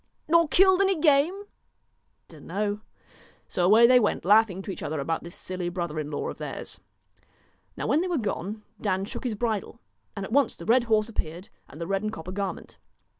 'Nor 0.27 0.47
killed 0.47 0.81
any 0.81 0.99
game?'' 0.99 1.43
Don't 2.27 2.47
know.' 2.47 2.79
So 3.47 3.63
away 3.63 3.85
they 3.85 3.99
went, 3.99 4.25
laughing 4.25 4.63
to 4.63 4.71
each 4.71 4.81
other 4.81 4.99
about 4.99 5.23
this 5.23 5.35
silly 5.35 5.69
brother 5.69 5.99
in 5.99 6.09
law 6.09 6.27
of 6.29 6.37
theirs. 6.39 6.79
Now 7.77 7.85
when 7.85 8.01
they 8.01 8.07
were 8.07 8.17
gone, 8.17 8.63
Dan 8.81 9.05
shook 9.05 9.25
his 9.25 9.35
bridle, 9.35 9.79
and 10.15 10.25
at 10.25 10.31
once 10.33 10.55
the 10.55 10.65
red 10.65 10.85
horse 10.85 11.07
appeared 11.07 11.49
and 11.69 11.79
the 11.79 11.85
red 11.85 12.01
141 12.01 12.01
DON'T 12.01 12.03
and 12.03 12.13
copper 12.13 12.31
garment. 12.31 12.77